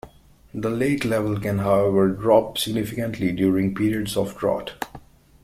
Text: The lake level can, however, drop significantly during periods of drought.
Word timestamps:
The 0.51 0.71
lake 0.71 1.05
level 1.05 1.39
can, 1.39 1.59
however, 1.59 2.07
drop 2.09 2.57
significantly 2.57 3.31
during 3.31 3.75
periods 3.75 4.17
of 4.17 4.35
drought. 4.35 4.83